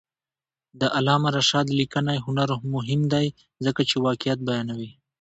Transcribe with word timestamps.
د 0.79 0.81
علامه 0.97 1.29
رشاد 1.37 1.67
لیکنی 1.79 2.17
هنر 2.25 2.49
مهم 2.73 3.01
دی 3.13 3.27
ځکه 3.65 3.81
چې 3.89 3.95
واقعیت 4.05 4.39
بیانوي. 4.49 4.91